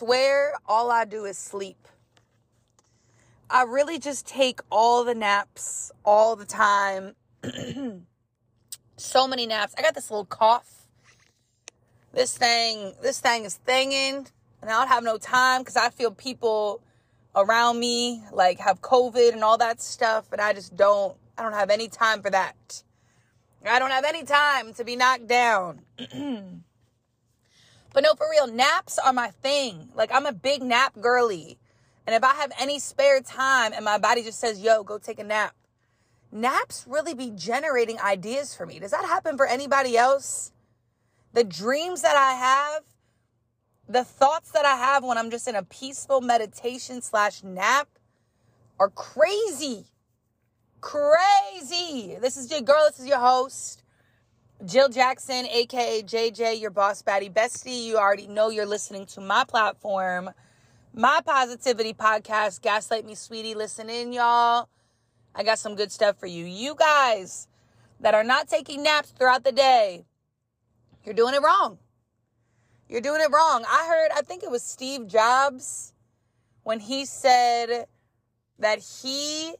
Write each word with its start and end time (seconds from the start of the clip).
swear 0.00 0.54
all 0.66 0.90
I 0.90 1.04
do 1.04 1.26
is 1.26 1.36
sleep. 1.36 1.86
I 3.50 3.64
really 3.64 3.98
just 3.98 4.26
take 4.26 4.60
all 4.70 5.04
the 5.04 5.14
naps 5.14 5.92
all 6.06 6.36
the 6.36 6.46
time. 6.46 7.16
so 8.96 9.28
many 9.28 9.46
naps. 9.46 9.74
I 9.76 9.82
got 9.82 9.94
this 9.94 10.10
little 10.10 10.24
cough. 10.24 10.86
This 12.14 12.34
thing, 12.34 12.94
this 13.02 13.20
thing 13.20 13.44
is 13.44 13.58
thinging, 13.66 14.26
and 14.62 14.70
I 14.70 14.78
don't 14.78 14.88
have 14.88 15.04
no 15.04 15.18
time 15.18 15.60
because 15.60 15.76
I 15.76 15.90
feel 15.90 16.10
people 16.12 16.80
around 17.36 17.78
me 17.78 18.22
like 18.32 18.58
have 18.58 18.80
COVID 18.80 19.34
and 19.34 19.44
all 19.44 19.58
that 19.58 19.82
stuff, 19.82 20.32
and 20.32 20.40
I 20.40 20.54
just 20.54 20.76
don't. 20.76 21.14
I 21.36 21.42
don't 21.42 21.52
have 21.52 21.68
any 21.68 21.88
time 21.88 22.22
for 22.22 22.30
that. 22.30 22.82
I 23.66 23.78
don't 23.78 23.90
have 23.90 24.04
any 24.04 24.24
time 24.24 24.72
to 24.74 24.84
be 24.84 24.96
knocked 24.96 25.26
down. 25.26 25.82
but 27.92 28.02
no, 28.02 28.14
for 28.14 28.26
real, 28.30 28.46
naps 28.46 28.98
are 28.98 29.12
my 29.12 29.28
thing. 29.28 29.88
Like 29.94 30.10
I'm 30.12 30.26
a 30.26 30.32
big 30.32 30.62
nap 30.62 30.94
girly. 31.00 31.58
And 32.06 32.14
if 32.14 32.24
I 32.24 32.34
have 32.34 32.52
any 32.58 32.78
spare 32.78 33.20
time 33.20 33.72
and 33.72 33.84
my 33.84 33.98
body 33.98 34.22
just 34.22 34.40
says, 34.40 34.60
yo, 34.60 34.82
go 34.82 34.98
take 34.98 35.18
a 35.18 35.24
nap, 35.24 35.54
naps 36.32 36.84
really 36.88 37.14
be 37.14 37.30
generating 37.30 38.00
ideas 38.00 38.54
for 38.54 38.66
me. 38.66 38.78
Does 38.78 38.90
that 38.90 39.04
happen 39.04 39.36
for 39.36 39.46
anybody 39.46 39.96
else? 39.96 40.52
The 41.32 41.44
dreams 41.44 42.02
that 42.02 42.16
I 42.16 42.32
have, 42.32 42.82
the 43.88 44.04
thoughts 44.04 44.52
that 44.52 44.64
I 44.64 44.76
have 44.76 45.04
when 45.04 45.18
I'm 45.18 45.30
just 45.30 45.46
in 45.46 45.54
a 45.54 45.62
peaceful 45.62 46.20
meditation 46.20 47.02
slash 47.02 47.42
nap 47.42 47.88
are 48.78 48.88
crazy. 48.88 49.84
Crazy. 50.80 52.16
This 52.20 52.36
is 52.36 52.50
your 52.50 52.62
girl. 52.62 52.86
This 52.88 53.00
is 53.00 53.06
your 53.06 53.18
host, 53.18 53.82
Jill 54.66 54.90
Jackson, 54.90 55.46
aka 55.46 56.02
JJ, 56.02 56.60
your 56.60 56.70
boss 56.70 57.02
baddie 57.02 57.32
bestie. 57.32 57.86
You 57.86 57.96
already 57.96 58.26
know 58.26 58.50
you're 58.50 58.66
listening 58.66 59.06
to 59.06 59.20
my 59.22 59.42
platform, 59.44 60.30
my 60.92 61.22
positivity 61.24 61.94
podcast, 61.94 62.60
Gaslight 62.60 63.06
Me 63.06 63.14
Sweetie. 63.14 63.54
Listen 63.54 63.88
in, 63.88 64.12
y'all. 64.12 64.68
I 65.34 65.44
got 65.44 65.58
some 65.58 65.76
good 65.76 65.90
stuff 65.90 66.18
for 66.18 66.26
you. 66.26 66.44
You 66.44 66.74
guys 66.74 67.48
that 68.00 68.12
are 68.12 68.22
not 68.22 68.48
taking 68.48 68.82
naps 68.82 69.08
throughout 69.12 69.44
the 69.44 69.52
day, 69.52 70.04
you're 71.04 71.14
doing 71.14 71.34
it 71.34 71.40
wrong. 71.40 71.78
You're 72.86 73.00
doing 73.00 73.22
it 73.22 73.30
wrong. 73.32 73.64
I 73.66 73.86
heard, 73.88 74.10
I 74.14 74.20
think 74.20 74.42
it 74.42 74.50
was 74.50 74.62
Steve 74.62 75.06
Jobs 75.06 75.94
when 76.64 76.80
he 76.80 77.06
said 77.06 77.86
that 78.58 78.80
he 78.80 79.54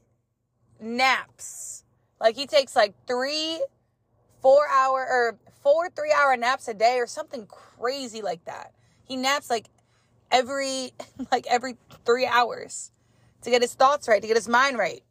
naps. 0.79 1.85
Like 2.19 2.35
he 2.35 2.45
takes 2.45 2.75
like 2.75 2.93
three, 3.07 3.61
four 4.41 4.67
hour 4.69 4.99
or 4.99 5.37
four, 5.61 5.89
three 5.89 6.11
hour 6.11 6.35
naps 6.35 6.67
a 6.67 6.73
day 6.73 6.97
or 6.97 7.07
something 7.07 7.47
crazy 7.47 8.21
like 8.21 8.43
that. 8.45 8.73
He 9.03 9.15
naps 9.15 9.49
like 9.49 9.67
every, 10.31 10.91
like 11.31 11.45
every 11.47 11.77
three 12.05 12.25
hours 12.25 12.91
to 13.43 13.49
get 13.49 13.61
his 13.61 13.73
thoughts 13.73 14.07
right, 14.07 14.21
to 14.21 14.27
get 14.27 14.37
his 14.37 14.49
mind 14.49 14.77
right. 14.77 15.03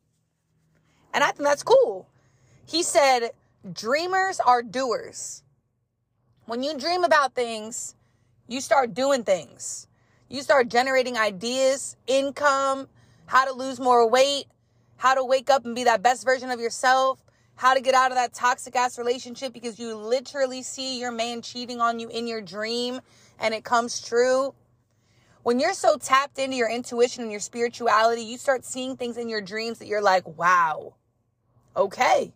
And 1.13 1.25
I 1.25 1.29
think 1.29 1.41
that's 1.41 1.63
cool. 1.63 2.09
He 2.67 2.83
said, 2.83 3.31
dreamers 3.73 4.41
are 4.41 4.63
doers. 4.63 5.43
When 6.47 6.63
you 6.63 6.79
dream 6.79 7.05
about 7.05 7.35
things, 7.35 7.95
you 8.49 8.61
start 8.61 8.95
doing 8.95 9.25
things. 9.25 9.87
You 10.29 10.43
start 10.43 10.69
generating 10.69 11.17
ideas, 11.17 11.97
income, 12.07 12.89
how 13.27 13.45
to 13.45 13.53
lose 13.53 13.81
more 13.81 14.09
weight, 14.09 14.45
how 14.97 15.15
to 15.15 15.25
wake 15.25 15.51
up 15.51 15.65
and 15.65 15.75
be 15.75 15.85
that 15.85 16.03
best 16.03 16.25
version 16.25 16.51
of 16.51 16.61
yourself, 16.61 17.21
how 17.61 17.75
to 17.75 17.83
get 17.83 17.95
out 17.95 18.11
of 18.11 18.17
that 18.17 18.33
toxic 18.33 18.75
ass 18.75 18.97
relationship 18.97 19.53
because 19.53 19.79
you 19.79 19.95
literally 19.95 20.63
see 20.63 20.99
your 20.99 21.13
man 21.13 21.43
cheating 21.43 21.79
on 21.79 22.01
you 22.01 22.09
in 22.09 22.27
your 22.27 22.41
dream 22.41 23.03
and 23.39 23.53
it 23.53 23.65
comes 23.65 24.01
true. 24.01 24.55
When 25.43 25.61
you're 25.61 25.75
so 25.75 25.99
tapped 25.99 26.39
into 26.39 26.57
your 26.57 26.71
intuition 26.71 27.23
and 27.23 27.31
your 27.31 27.41
spirituality, 27.41 28.23
you 28.23 28.39
start 28.39 28.65
seeing 28.65 28.97
things 28.97 29.19
in 29.19 29.29
your 29.29 29.43
dreams 29.43 29.79
that 29.79 29.89
you're 29.89 30.01
like, 30.01 30.27
wow, 30.39 30.95
okay. 31.77 32.33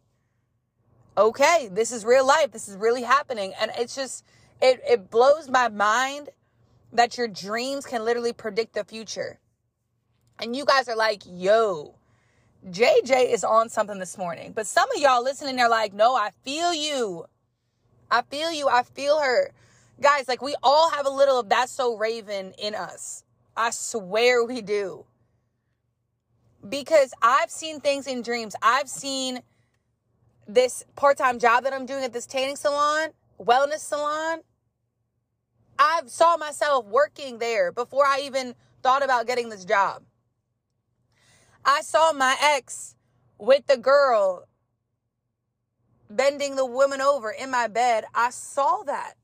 Okay, 1.17 1.71
this 1.73 1.91
is 1.91 2.05
real 2.05 2.27
life. 2.27 2.53
This 2.53 2.69
is 2.69 2.77
really 2.77 3.03
happening. 3.03 3.55
And 3.59 3.71
it's 3.79 3.95
just, 3.95 4.27
it, 4.61 4.83
it 4.87 5.11
blows 5.11 5.49
my 5.49 5.71
mind 5.71 6.29
that 6.93 7.17
your 7.17 7.29
dreams 7.29 7.87
can 7.87 8.05
literally 8.05 8.35
predict 8.35 8.75
the 8.75 8.85
future. 8.85 9.39
And 10.39 10.55
you 10.55 10.67
guys 10.67 10.87
are 10.87 10.97
like, 10.97 11.23
yo, 11.25 11.95
JJ 12.71 13.33
is 13.33 13.45
on 13.45 13.69
something 13.69 13.99
this 13.99 14.17
morning. 14.17 14.53
But 14.53 14.67
some 14.67 14.91
of 14.91 14.97
y'all 15.01 15.23
listening, 15.23 15.57
they're 15.57 15.69
like, 15.69 15.93
no, 15.93 16.15
I 16.17 16.31
feel 16.45 16.73
you. 16.73 17.27
I 18.11 18.23
feel 18.23 18.51
you. 18.53 18.69
I 18.69 18.83
feel 18.83 19.21
her. 19.21 19.53
Guys, 20.01 20.29
like 20.29 20.43
we 20.43 20.55
all 20.63 20.91
have 20.91 21.07
a 21.07 21.11
little 21.11 21.39
of 21.41 21.49
That's 21.49 21.73
So 21.73 21.97
Raven 21.97 22.55
in 22.59 22.75
us. 22.75 23.25
I 23.57 23.71
swear 23.71 24.45
we 24.45 24.63
do. 24.63 25.05
Because 26.67 27.13
I've 27.21 27.51
seen 27.51 27.81
things 27.81 28.07
in 28.07 28.23
dreams. 28.23 28.57
I've 28.63 28.89
seen 28.89 29.41
this 30.49 30.85
part-time 30.97 31.39
job 31.39 31.65
that 31.65 31.73
I'm 31.73 31.87
doing 31.87 32.05
at 32.05 32.13
this 32.13 32.27
tanning 32.27 32.57
salon, 32.57 33.11
wellness 33.39 33.81
salon. 33.81 34.41
I've 35.79 36.09
saw 36.09 36.37
myself 36.37 36.87
working 36.87 37.39
there 37.39 37.73
before 37.73 38.07
I 38.07 38.21
even 38.25 38.55
thought 38.83 39.05
about 39.05 39.27
getting 39.27 39.49
this 39.49 39.65
job. 39.65 40.03
I 41.65 41.81
saw 41.81 42.13
my 42.13 42.37
ex 42.41 42.95
with 43.39 43.67
the 43.67 43.77
girl 43.77 44.47
bending 46.11 46.57
the 46.57 46.67
woman 46.67 47.01
over 47.01 47.31
in 47.31 47.51
my 47.51 47.69
bed. 47.69 48.05
I 48.15 48.31
saw 48.31 48.83
that 48.85 49.15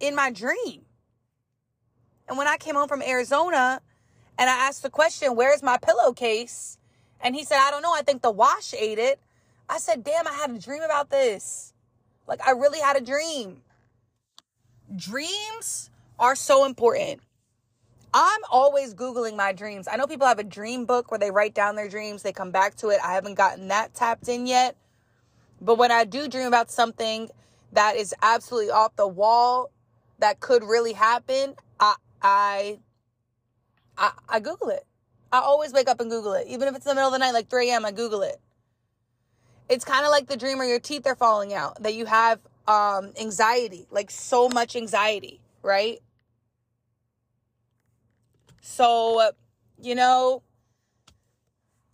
in 0.00 0.14
my 0.14 0.30
dream. 0.30 0.86
And 2.28 2.38
when 2.38 2.48
I 2.48 2.56
came 2.56 2.74
home 2.74 2.88
from 2.88 3.02
Arizona 3.02 3.80
and 4.38 4.48
I 4.48 4.54
asked 4.68 4.82
the 4.82 4.90
question, 4.90 5.36
Where's 5.36 5.62
my 5.62 5.76
pillowcase? 5.76 6.78
And 7.20 7.36
he 7.36 7.44
said, 7.44 7.58
I 7.60 7.70
don't 7.70 7.82
know. 7.82 7.94
I 7.94 8.02
think 8.02 8.22
the 8.22 8.30
wash 8.30 8.74
ate 8.74 8.98
it. 8.98 9.20
I 9.68 9.78
said, 9.78 10.02
Damn, 10.02 10.26
I 10.26 10.32
had 10.32 10.50
a 10.50 10.58
dream 10.58 10.82
about 10.82 11.10
this. 11.10 11.74
Like, 12.26 12.40
I 12.46 12.52
really 12.52 12.80
had 12.80 12.96
a 12.96 13.00
dream. 13.00 13.62
Dreams 14.94 15.90
are 16.18 16.34
so 16.34 16.64
important. 16.64 17.20
I'm 18.14 18.40
always 18.50 18.94
Googling 18.94 19.36
my 19.36 19.52
dreams. 19.52 19.88
I 19.90 19.96
know 19.96 20.06
people 20.06 20.26
have 20.26 20.38
a 20.38 20.44
dream 20.44 20.84
book 20.84 21.10
where 21.10 21.18
they 21.18 21.30
write 21.30 21.54
down 21.54 21.76
their 21.76 21.88
dreams, 21.88 22.22
they 22.22 22.32
come 22.32 22.50
back 22.50 22.74
to 22.76 22.88
it. 22.88 23.00
I 23.02 23.14
haven't 23.14 23.34
gotten 23.34 23.68
that 23.68 23.94
tapped 23.94 24.28
in 24.28 24.46
yet. 24.46 24.76
But 25.60 25.78
when 25.78 25.90
I 25.90 26.04
do 26.04 26.28
dream 26.28 26.46
about 26.46 26.70
something 26.70 27.30
that 27.72 27.96
is 27.96 28.14
absolutely 28.20 28.70
off 28.70 28.94
the 28.96 29.08
wall, 29.08 29.70
that 30.18 30.40
could 30.40 30.62
really 30.62 30.92
happen, 30.92 31.54
I, 31.80 31.94
I, 32.20 32.78
I, 33.96 34.12
I 34.28 34.40
Google 34.40 34.68
it. 34.68 34.84
I 35.32 35.38
always 35.38 35.72
wake 35.72 35.88
up 35.88 36.00
and 36.00 36.10
Google 36.10 36.34
it. 36.34 36.46
Even 36.48 36.68
if 36.68 36.76
it's 36.76 36.84
in 36.84 36.90
the 36.90 36.94
middle 36.94 37.08
of 37.08 37.12
the 37.12 37.18
night, 37.18 37.32
like 37.32 37.48
3 37.48 37.70
a.m., 37.70 37.86
I 37.86 37.92
Google 37.92 38.22
it. 38.22 38.38
It's 39.68 39.84
kind 39.84 40.04
of 40.04 40.10
like 40.10 40.26
the 40.26 40.36
dream 40.36 40.58
where 40.58 40.68
your 40.68 40.80
teeth 40.80 41.06
are 41.06 41.16
falling 41.16 41.54
out, 41.54 41.82
that 41.82 41.94
you 41.94 42.04
have 42.04 42.40
um, 42.68 43.12
anxiety, 43.18 43.86
like 43.90 44.10
so 44.10 44.48
much 44.48 44.76
anxiety, 44.76 45.40
right? 45.62 46.00
So, 48.62 49.32
you 49.76 49.96
know, 49.96 50.42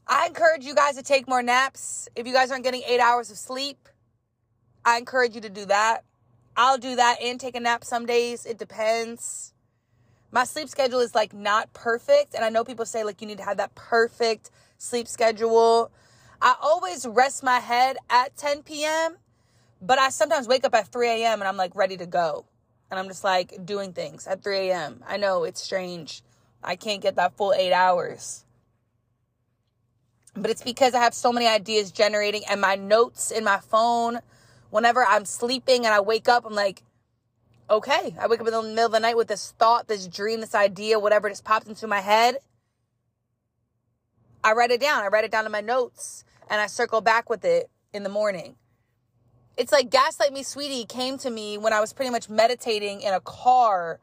I 0.07 0.27
encourage 0.27 0.65
you 0.65 0.75
guys 0.75 0.97
to 0.97 1.03
take 1.03 1.27
more 1.27 1.43
naps. 1.43 2.09
If 2.15 2.27
you 2.27 2.33
guys 2.33 2.51
aren't 2.51 2.63
getting 2.63 2.83
eight 2.87 3.01
hours 3.01 3.31
of 3.31 3.39
sleep, 3.39 3.89
I 4.85 4.99
encourage 4.99 5.35
you 5.35 5.41
to 5.41 5.49
do 5.49 5.65
that. 5.65 6.05
I'll 6.57 6.77
do 6.77 6.95
that 6.97 7.23
and 7.23 7.41
take 7.41 7.57
a 7.57 7.61
nap 7.61 7.85
some 7.85 8.05
days. 8.05 8.45
It 8.45 8.59
depends. 8.59 9.55
My 10.31 10.45
sleep 10.45 10.69
schedule 10.69 11.01
is 11.01 11.15
like 11.15 11.33
not 11.33 11.73
perfect. 11.73 12.35
And 12.35 12.45
I 12.45 12.51
know 12.51 12.65
people 12.65 12.85
say 12.85 13.03
like 13.03 13.23
you 13.23 13.27
need 13.27 13.39
to 13.39 13.45
have 13.45 13.57
that 13.57 13.75
perfect 13.75 14.51
sleep 14.77 15.09
schedule. 15.09 15.91
I 16.43 16.55
always 16.61 17.07
rest 17.07 17.43
my 17.43 17.61
head 17.61 17.97
at 18.11 18.37
10 18.37 18.63
p.m., 18.63 19.17
but 19.81 19.99
I 19.99 20.11
sometimes 20.11 20.47
wake 20.47 20.65
up 20.65 20.75
at 20.75 20.89
3 20.89 21.09
a.m. 21.09 21.41
and 21.41 21.49
I'm 21.49 21.57
like 21.57 21.75
ready 21.75 21.97
to 21.97 22.07
go. 22.07 22.45
And 22.91 23.01
I'm 23.01 23.09
just 23.09 23.25
like 23.25 23.65
doing 23.65 23.95
things 23.95 24.27
at 24.27 24.43
3 24.43 24.69
a.m. 24.69 25.03
I 25.07 25.17
know 25.17 25.45
it's 25.45 25.63
strange. 25.63 26.23
I 26.63 26.77
can't 26.77 27.01
get 27.01 27.17
that 27.17 27.37
full 27.37 27.53
eight 27.53 27.73
hours. 27.73 28.45
But 30.35 30.51
it's 30.51 30.63
because 30.63 30.95
I 30.95 31.01
have 31.01 31.15
so 31.15 31.33
many 31.33 31.47
ideas 31.47 31.91
generating 31.91 32.43
and 32.49 32.61
my 32.61 32.77
notes 32.77 33.31
in 33.31 33.45
my 33.45 33.59
phone. 33.59 34.21
Whenever 34.71 35.05
I'm 35.05 35.25
sleeping 35.25 35.85
and 35.85 35.95
I 35.95 36.01
wake 36.01 36.29
up, 36.29 36.45
I'm 36.45 36.55
like, 36.55 36.83
okay. 37.71 38.15
I 38.21 38.27
wake 38.27 38.41
up 38.41 38.47
in 38.47 38.53
the 38.53 38.63
middle 38.63 38.87
of 38.87 38.93
the 38.93 39.01
night 39.01 39.17
with 39.17 39.29
this 39.29 39.53
thought, 39.59 39.89
this 39.89 40.07
dream, 40.07 40.41
this 40.41 40.55
idea, 40.55 40.99
whatever 40.99 41.29
just 41.29 41.45
pops 41.45 41.67
into 41.67 41.87
my 41.87 42.01
head. 42.01 42.37
I 44.45 44.53
write 44.53 44.71
it 44.71 44.81
down. 44.81 45.03
I 45.03 45.09
write 45.09 45.25
it 45.25 45.31
down 45.31 45.47
in 45.47 45.53
my 45.53 45.61
notes 45.61 46.25
and 46.51 46.61
I 46.61 46.67
circle 46.67 47.01
back 47.01 47.29
with 47.29 47.45
it 47.45 47.71
in 47.93 48.03
the 48.03 48.09
morning. 48.09 48.57
It's 49.57 49.73
like 49.73 49.91
Gaslight 49.91 50.33
Me 50.33 50.45
Sweetie 50.45 50.85
came 50.85 51.19
to 51.19 51.31
me 51.31 51.59
when 51.59 51.73
I 51.73 51.81
was 51.81 51.93
pretty 51.93 52.11
much 52.11 52.29
meditating 52.29 53.01
in 53.01 53.13
a 53.13 53.21
car 53.21 53.99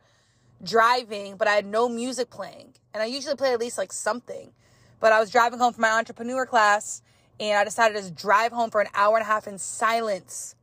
driving, 0.64 1.38
but 1.38 1.48
I 1.48 1.56
had 1.56 1.66
no 1.66 1.90
music 1.90 2.30
playing. 2.30 2.74
And 2.94 3.04
I 3.04 3.08
usually 3.08 3.36
play 3.36 3.54
at 3.54 3.60
least 3.60 3.78
like 3.78 3.92
something. 3.92 4.52
But 5.00 5.12
I 5.12 5.20
was 5.20 5.30
driving 5.30 5.60
home 5.60 5.74
from 5.74 5.82
my 5.82 5.92
entrepreneur 5.92 6.46
class 6.46 7.02
and 7.40 7.58
I 7.58 7.64
decided 7.64 8.02
to 8.04 8.12
drive 8.12 8.52
home 8.52 8.72
for 8.72 8.82
an 8.82 8.88
hour 8.94 9.18
and 9.18 9.24
a 9.24 9.28
half 9.28 9.48
in 9.48 9.58
silence. 9.58 10.56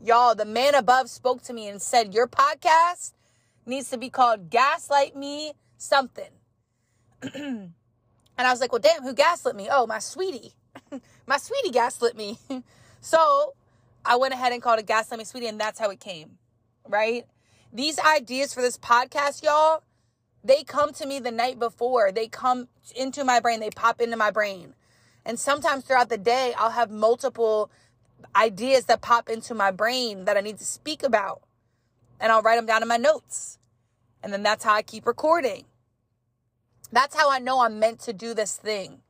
Y'all, 0.00 0.34
the 0.34 0.44
man 0.44 0.74
above 0.74 1.08
spoke 1.08 1.42
to 1.42 1.52
me 1.52 1.68
and 1.68 1.80
said, 1.80 2.12
Your 2.12 2.26
podcast 2.26 3.12
needs 3.64 3.90
to 3.90 3.98
be 3.98 4.10
called 4.10 4.50
Gaslight 4.50 5.16
Me 5.16 5.52
something. 5.78 6.30
and 7.34 7.72
I 8.38 8.50
was 8.50 8.60
like, 8.60 8.72
well, 8.72 8.80
damn, 8.80 9.02
who 9.02 9.14
gaslit 9.14 9.56
me? 9.56 9.68
Oh, 9.70 9.86
my 9.86 9.98
sweetie. 9.98 10.54
my 11.26 11.38
sweetie 11.38 11.70
gaslit 11.70 12.16
me. 12.16 12.38
so 13.00 13.54
I 14.04 14.16
went 14.16 14.34
ahead 14.34 14.52
and 14.52 14.62
called 14.62 14.80
it 14.80 14.86
Gaslight 14.86 15.18
Me 15.18 15.24
Sweetie, 15.24 15.46
and 15.46 15.60
that's 15.60 15.78
how 15.78 15.90
it 15.90 16.00
came, 16.00 16.38
right? 16.88 17.26
These 17.74 17.98
ideas 17.98 18.54
for 18.54 18.62
this 18.62 18.78
podcast, 18.78 19.42
y'all, 19.42 19.82
they 20.44 20.62
come 20.62 20.92
to 20.92 21.06
me 21.06 21.18
the 21.18 21.32
night 21.32 21.58
before. 21.58 22.12
They 22.12 22.28
come 22.28 22.68
into 22.94 23.24
my 23.24 23.40
brain, 23.40 23.58
they 23.58 23.70
pop 23.70 24.00
into 24.00 24.16
my 24.16 24.30
brain. 24.30 24.74
And 25.26 25.40
sometimes 25.40 25.84
throughout 25.84 26.08
the 26.08 26.18
day, 26.18 26.54
I'll 26.56 26.70
have 26.70 26.90
multiple 26.90 27.72
ideas 28.36 28.84
that 28.84 29.02
pop 29.02 29.28
into 29.28 29.54
my 29.54 29.72
brain 29.72 30.24
that 30.24 30.36
I 30.36 30.40
need 30.40 30.58
to 30.58 30.64
speak 30.64 31.02
about. 31.02 31.42
And 32.20 32.30
I'll 32.30 32.42
write 32.42 32.56
them 32.56 32.66
down 32.66 32.82
in 32.82 32.88
my 32.88 32.96
notes. 32.96 33.58
And 34.22 34.32
then 34.32 34.44
that's 34.44 34.62
how 34.62 34.74
I 34.74 34.82
keep 34.82 35.04
recording. 35.04 35.64
That's 36.92 37.16
how 37.16 37.28
I 37.28 37.40
know 37.40 37.60
I'm 37.60 37.80
meant 37.80 37.98
to 38.00 38.12
do 38.12 38.34
this 38.34 38.56
thing. 38.56 39.00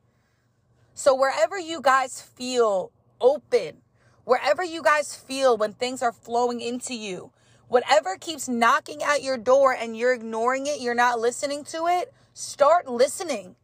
So 0.95 1.13
wherever 1.13 1.59
you 1.59 1.81
guys 1.81 2.19
feel 2.19 2.91
open, 3.21 3.81
wherever 4.23 4.63
you 4.63 4.81
guys 4.81 5.15
feel 5.15 5.55
when 5.55 5.73
things 5.73 6.01
are 6.01 6.11
flowing 6.11 6.61
into 6.61 6.95
you, 6.95 7.31
whatever 7.67 8.17
keeps 8.17 8.47
knocking 8.47 9.03
at 9.03 9.23
your 9.23 9.37
door 9.37 9.73
and 9.73 9.97
you're 9.97 10.13
ignoring 10.13 10.67
it, 10.67 10.81
you're 10.81 10.93
not 10.93 11.19
listening 11.19 11.63
to 11.65 11.87
it, 11.87 12.13
start 12.33 12.87
listening. 12.87 13.55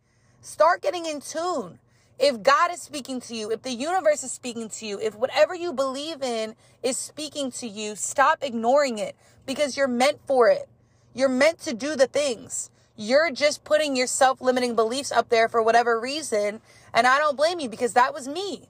Start 0.42 0.82
getting 0.82 1.06
in 1.06 1.22
tune. 1.22 1.78
If 2.18 2.42
God 2.42 2.72
is 2.72 2.82
speaking 2.82 3.20
to 3.22 3.36
you, 3.36 3.52
if 3.52 3.62
the 3.62 3.72
universe 3.72 4.24
is 4.24 4.32
speaking 4.32 4.70
to 4.70 4.86
you, 4.86 5.00
if 5.00 5.16
whatever 5.16 5.56
you 5.56 5.72
believe 5.74 6.22
in 6.22 6.56
is 6.84 6.98
speaking 6.98 7.52
to 7.54 7.68
you, 7.68 7.96
stop 7.96 8.40
ignoring 8.42 8.98
it 8.98 9.16
because 9.46 9.78
you're 9.78 9.88
meant 9.88 10.20
for 10.26 10.50
it. 10.50 10.68
You're 11.14 11.30
meant 11.30 11.60
to 11.62 11.74
do 11.74 11.96
the 11.96 12.08
things. 12.08 12.70
You're 12.96 13.32
just 13.32 13.64
putting 13.64 13.96
your 13.96 14.08
self 14.08 14.42
limiting 14.42 14.76
beliefs 14.76 15.12
up 15.12 15.30
there 15.30 15.48
for 15.50 15.62
whatever 15.62 16.00
reason. 16.00 16.62
And 16.94 17.08
I 17.08 17.18
don't 17.18 17.38
blame 17.38 17.60
you 17.60 17.70
because 17.70 17.94
that 17.94 18.14
was 18.14 18.28
me. 18.28 18.70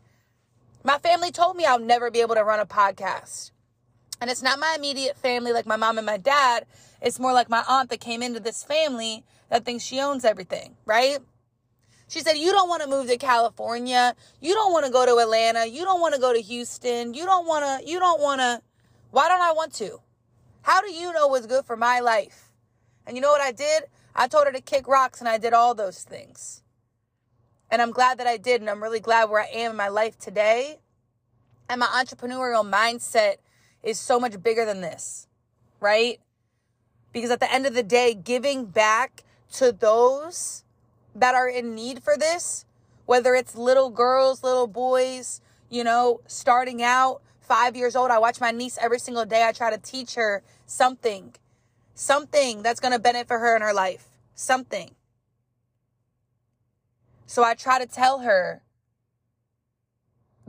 My 0.83 0.97
family 0.97 1.31
told 1.31 1.55
me 1.55 1.65
I'll 1.65 1.79
never 1.79 2.09
be 2.09 2.21
able 2.21 2.35
to 2.35 2.43
run 2.43 2.59
a 2.59 2.65
podcast. 2.65 3.51
And 4.21 4.29
it's 4.29 4.43
not 4.43 4.59
my 4.59 4.75
immediate 4.77 5.17
family 5.17 5.51
like 5.51 5.65
my 5.65 5.75
mom 5.75 5.97
and 5.97 6.05
my 6.05 6.17
dad. 6.17 6.67
It's 7.01 7.19
more 7.19 7.33
like 7.33 7.49
my 7.49 7.63
aunt 7.67 7.89
that 7.89 7.99
came 7.99 8.21
into 8.21 8.39
this 8.39 8.63
family 8.63 9.25
that 9.49 9.65
thinks 9.65 9.83
she 9.83 9.99
owns 9.99 10.23
everything, 10.23 10.77
right? 10.85 11.17
She 12.07 12.19
said, 12.19 12.33
You 12.33 12.51
don't 12.51 12.69
want 12.69 12.83
to 12.83 12.87
move 12.87 13.07
to 13.07 13.17
California. 13.17 14.15
You 14.39 14.53
don't 14.53 14.71
want 14.71 14.85
to 14.85 14.91
go 14.91 15.07
to 15.07 15.17
Atlanta. 15.17 15.65
You 15.65 15.83
don't 15.83 15.99
want 15.99 16.13
to 16.13 16.21
go 16.21 16.33
to 16.33 16.39
Houston. 16.39 17.15
You 17.15 17.25
don't 17.25 17.47
want 17.47 17.65
to, 17.65 17.89
you 17.89 17.99
don't 17.99 18.21
want 18.21 18.41
to. 18.41 18.61
Why 19.09 19.27
don't 19.27 19.41
I 19.41 19.53
want 19.53 19.73
to? 19.75 19.99
How 20.61 20.81
do 20.81 20.93
you 20.93 21.11
know 21.11 21.27
what's 21.27 21.47
good 21.47 21.65
for 21.65 21.75
my 21.75 21.99
life? 21.99 22.51
And 23.07 23.17
you 23.17 23.21
know 23.21 23.31
what 23.31 23.41
I 23.41 23.51
did? 23.51 23.85
I 24.15 24.27
told 24.27 24.45
her 24.45 24.53
to 24.53 24.61
kick 24.61 24.87
rocks 24.87 25.19
and 25.19 25.27
I 25.27 25.39
did 25.39 25.53
all 25.53 25.73
those 25.73 26.03
things. 26.03 26.61
And 27.71 27.81
I'm 27.81 27.91
glad 27.91 28.19
that 28.19 28.27
I 28.27 28.37
did. 28.37 28.61
And 28.61 28.69
I'm 28.69 28.83
really 28.83 28.99
glad 28.99 29.29
where 29.29 29.41
I 29.41 29.47
am 29.47 29.71
in 29.71 29.77
my 29.77 29.87
life 29.87 30.19
today. 30.19 30.79
And 31.67 31.79
my 31.79 31.87
entrepreneurial 31.87 32.69
mindset 32.69 33.37
is 33.83 33.99
so 33.99 34.19
much 34.19 34.41
bigger 34.41 34.65
than 34.65 34.81
this, 34.81 35.27
right? 35.79 36.19
Because 37.13 37.31
at 37.31 37.39
the 37.39 37.51
end 37.51 37.65
of 37.65 37.73
the 37.73 37.83
day, 37.83 38.13
giving 38.13 38.65
back 38.65 39.23
to 39.53 39.71
those 39.71 40.63
that 41.15 41.35
are 41.35 41.47
in 41.47 41.75
need 41.75 42.01
for 42.03 42.17
this, 42.17 42.65
whether 43.05 43.35
it's 43.35 43.55
little 43.55 43.89
girls, 43.89 44.43
little 44.43 44.67
boys, 44.67 45.41
you 45.69 45.83
know, 45.83 46.21
starting 46.27 46.81
out, 46.81 47.21
five 47.41 47.75
years 47.75 47.95
old. 47.97 48.11
I 48.11 48.19
watch 48.19 48.39
my 48.39 48.51
niece 48.51 48.77
every 48.79 48.99
single 48.99 49.25
day. 49.25 49.45
I 49.45 49.51
try 49.51 49.71
to 49.71 49.77
teach 49.77 50.15
her 50.15 50.41
something, 50.65 51.35
something 51.93 52.63
that's 52.63 52.79
going 52.79 52.93
to 52.93 52.99
benefit 52.99 53.29
her 53.29 53.55
in 53.55 53.61
her 53.61 53.73
life, 53.73 54.07
something. 54.35 54.91
So 57.25 57.43
I 57.43 57.53
try 57.53 57.79
to 57.79 57.85
tell 57.85 58.19
her, 58.19 58.61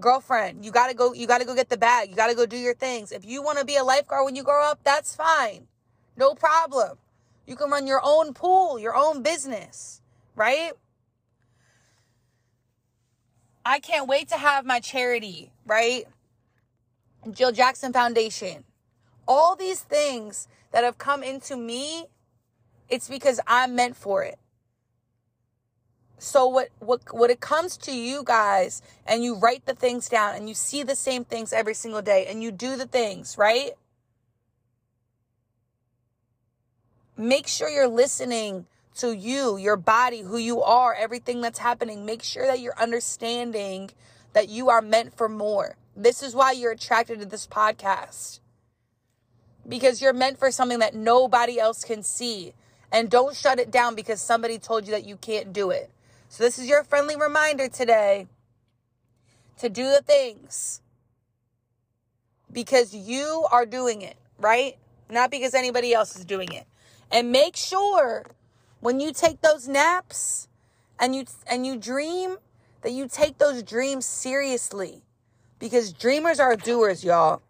girlfriend, 0.02 0.64
you 0.64 0.70
got 0.70 0.88
to 0.88 0.94
go, 0.94 1.14
you 1.14 1.26
got 1.26 1.38
to 1.38 1.46
go 1.46 1.54
get 1.54 1.70
the 1.70 1.78
bag. 1.78 2.10
You 2.10 2.16
got 2.16 2.28
to 2.28 2.34
go 2.34 2.46
do 2.46 2.58
your 2.58 2.74
things. 2.74 3.12
If 3.12 3.24
you 3.24 3.42
want 3.42 3.58
to 3.58 3.64
be 3.64 3.76
a 3.76 3.84
lifeguard 3.84 4.26
when 4.26 4.36
you 4.36 4.42
grow 4.42 4.62
up, 4.62 4.80
that's 4.84 5.16
fine. 5.16 5.68
No 6.18 6.34
problem. 6.34 6.98
You 7.46 7.56
can 7.56 7.70
run 7.70 7.86
your 7.86 8.02
own 8.04 8.34
pool, 8.34 8.78
your 8.78 8.94
own 8.94 9.22
business 9.22 10.02
right? 10.36 10.72
I 13.64 13.78
can't 13.78 14.08
wait 14.08 14.28
to 14.28 14.36
have 14.36 14.64
my 14.64 14.80
charity, 14.80 15.52
right? 15.66 16.04
Jill 17.30 17.52
Jackson 17.52 17.92
Foundation. 17.92 18.64
All 19.28 19.54
these 19.54 19.80
things 19.80 20.48
that 20.72 20.82
have 20.82 20.98
come 20.98 21.22
into 21.22 21.56
me, 21.56 22.06
it's 22.88 23.08
because 23.08 23.38
I'm 23.46 23.76
meant 23.76 23.96
for 23.96 24.24
it. 24.24 24.38
So 26.22 26.46
what 26.46 26.68
what 26.78 27.00
what 27.10 27.30
it 27.30 27.40
comes 27.40 27.76
to 27.78 27.92
you 27.92 28.22
guys 28.22 28.80
and 29.04 29.24
you 29.24 29.34
write 29.34 29.66
the 29.66 29.74
things 29.74 30.08
down 30.08 30.36
and 30.36 30.48
you 30.48 30.54
see 30.54 30.84
the 30.84 30.94
same 30.94 31.24
things 31.24 31.52
every 31.52 31.74
single 31.74 32.00
day 32.00 32.26
and 32.28 32.40
you 32.40 32.52
do 32.52 32.76
the 32.76 32.86
things, 32.86 33.36
right? 33.36 33.72
Make 37.16 37.48
sure 37.48 37.68
you're 37.68 37.88
listening 37.88 38.66
to 38.98 39.12
you, 39.12 39.56
your 39.56 39.76
body, 39.76 40.20
who 40.20 40.38
you 40.38 40.62
are, 40.62 40.94
everything 40.94 41.40
that's 41.40 41.58
happening. 41.58 42.06
Make 42.06 42.22
sure 42.22 42.46
that 42.46 42.60
you're 42.60 42.78
understanding 42.78 43.90
that 44.32 44.48
you 44.48 44.68
are 44.68 44.80
meant 44.80 45.16
for 45.16 45.28
more. 45.28 45.74
This 45.96 46.22
is 46.22 46.36
why 46.36 46.52
you're 46.52 46.70
attracted 46.70 47.18
to 47.18 47.26
this 47.26 47.48
podcast. 47.48 48.38
Because 49.68 50.00
you're 50.00 50.12
meant 50.12 50.38
for 50.38 50.52
something 50.52 50.78
that 50.78 50.94
nobody 50.94 51.58
else 51.58 51.82
can 51.82 52.04
see. 52.04 52.54
And 52.92 53.10
don't 53.10 53.34
shut 53.34 53.58
it 53.58 53.72
down 53.72 53.96
because 53.96 54.20
somebody 54.20 54.60
told 54.60 54.86
you 54.86 54.92
that 54.92 55.04
you 55.04 55.16
can't 55.16 55.52
do 55.52 55.70
it. 55.70 55.90
So, 56.32 56.44
this 56.44 56.58
is 56.58 56.66
your 56.66 56.82
friendly 56.82 57.14
reminder 57.14 57.68
today 57.68 58.26
to 59.58 59.68
do 59.68 59.82
the 59.90 60.00
things 60.00 60.80
because 62.50 62.94
you 62.94 63.46
are 63.52 63.66
doing 63.66 64.00
it, 64.00 64.16
right? 64.38 64.78
Not 65.10 65.30
because 65.30 65.52
anybody 65.52 65.92
else 65.92 66.16
is 66.16 66.24
doing 66.24 66.50
it. 66.50 66.66
And 67.10 67.32
make 67.32 67.54
sure 67.54 68.24
when 68.80 68.98
you 68.98 69.12
take 69.12 69.42
those 69.42 69.68
naps 69.68 70.48
and 70.98 71.14
you 71.14 71.26
and 71.46 71.66
you 71.66 71.76
dream 71.76 72.38
that 72.80 72.92
you 72.92 73.08
take 73.08 73.36
those 73.36 73.62
dreams 73.62 74.06
seriously 74.06 75.02
because 75.58 75.92
dreamers 75.92 76.40
are 76.40 76.56
doers 76.56 77.04
y'all 77.04 77.42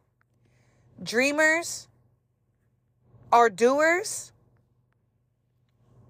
dreamers 1.01 1.87
are 3.31 3.49
doers 3.49 4.33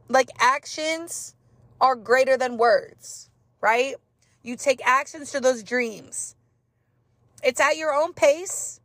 like 0.09 0.31
actions 0.41 1.35
are 1.83 1.95
greater 1.95 2.39
than 2.39 2.57
words 2.57 3.29
right 3.61 3.97
you 4.43 4.57
take 4.57 4.81
actions 4.87 5.31
to 5.31 5.41
those 5.41 5.63
dreams 5.63 6.35
it's 7.45 7.61
at 7.61 7.77
your 7.77 7.93
own 7.93 8.15
pace 8.15 8.81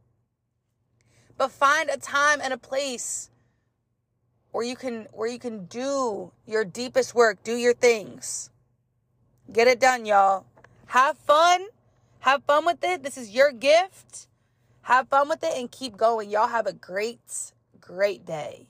but 1.38 1.52
find 1.52 1.90
a 1.90 1.98
time 1.98 2.40
and 2.42 2.52
a 2.52 2.58
place 2.58 3.30
where 4.52 4.66
you 4.66 4.76
can 4.76 5.08
where 5.14 5.30
you 5.30 5.38
can 5.38 5.66
do 5.66 6.32
your 6.48 6.66
deepest 6.66 7.14
work, 7.14 7.44
do 7.44 7.56
your 7.56 7.76
things. 7.76 8.50
Get 9.52 9.68
it 9.68 9.80
done, 9.80 10.06
y'all. 10.06 10.46
Have 10.88 11.18
fun. 11.18 11.68
Have 12.22 12.44
fun 12.44 12.66
with 12.66 12.84
it. 12.84 13.04
This 13.04 13.18
is 13.18 13.30
your 13.30 13.52
gift. 13.52 14.28
Have 14.82 15.10
fun 15.10 15.30
with 15.30 15.44
it 15.44 15.54
and 15.56 15.70
keep 15.70 15.96
going. 15.96 16.32
Y'all 16.32 16.48
have 16.48 16.66
a 16.66 16.74
great 16.74 17.20
great 17.80 18.26
day. 18.26 18.66